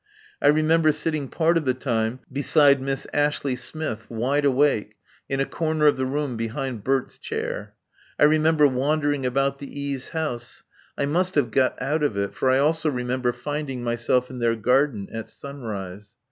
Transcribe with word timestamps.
I 0.41 0.47
remember 0.47 0.91
sitting 0.91 1.27
part 1.27 1.57
of 1.59 1.65
the 1.65 1.75
time 1.75 2.21
beside 2.33 2.81
Miss 2.81 3.05
Ashley 3.13 3.55
Smith, 3.55 4.09
wide 4.09 4.45
awake, 4.45 4.95
in 5.29 5.39
a 5.39 5.45
corner 5.45 5.85
of 5.85 5.95
the 5.95 6.07
room 6.07 6.35
behind 6.35 6.83
Bert's 6.83 7.19
chair. 7.19 7.75
I 8.17 8.23
remember 8.23 8.65
wandering 8.67 9.27
about 9.27 9.59
the 9.59 9.79
E.s' 9.79 10.09
house. 10.09 10.63
I 10.97 11.05
must 11.05 11.35
have 11.35 11.51
got 11.51 11.79
out 11.79 12.01
of 12.01 12.17
it, 12.17 12.33
for 12.33 12.49
I 12.49 12.57
also 12.57 12.89
remember 12.89 13.31
finding 13.31 13.83
myself 13.83 14.31
in 14.31 14.39
their 14.39 14.55
garden, 14.55 15.07
at 15.13 15.29
sunrise. 15.29 16.09